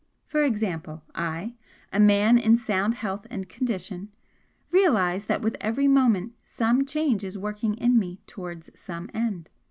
[0.25, 1.53] For example I
[1.93, 4.09] a man in sound health and condition
[4.71, 9.51] realise that with every moment SOME change is working in me towards SOME end.